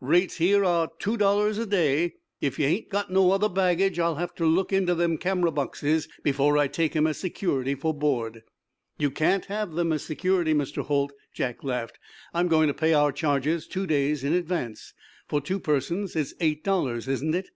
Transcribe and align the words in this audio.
"Rates 0.00 0.38
here 0.38 0.64
are 0.64 0.90
two 0.98 1.16
dollars 1.16 1.56
a 1.56 1.64
day. 1.66 2.14
If 2.40 2.58
ye 2.58 2.66
hain't 2.66 2.88
got 2.88 3.12
no 3.12 3.30
other 3.30 3.48
baggage 3.48 4.00
I'll 4.00 4.16
have 4.16 4.34
ter 4.34 4.44
look 4.44 4.72
into 4.72 4.92
them 4.92 5.16
camera 5.18 5.52
boxes 5.52 6.08
before 6.24 6.58
I 6.58 6.66
take 6.66 6.96
'em 6.96 7.06
as 7.06 7.18
security 7.18 7.76
for 7.76 7.94
board." 7.94 8.42
"You 8.98 9.12
can't 9.12 9.44
have 9.44 9.74
them 9.74 9.92
as 9.92 10.02
security, 10.02 10.52
Mr. 10.52 10.84
Holt," 10.84 11.12
Jack 11.32 11.62
laughed. 11.62 12.00
"I'm 12.34 12.48
going 12.48 12.66
to 12.66 12.74
pay 12.74 12.92
our 12.92 13.12
charges 13.12 13.68
two 13.68 13.86
days 13.86 14.24
in 14.24 14.32
advance. 14.32 14.94
For 15.28 15.40
two 15.40 15.60
persons 15.60 16.16
it's 16.16 16.34
eight 16.40 16.64
dollars, 16.64 17.06
isn't 17.06 17.36
it?" 17.36 17.50